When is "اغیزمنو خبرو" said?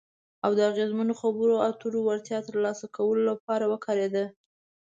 0.71-1.55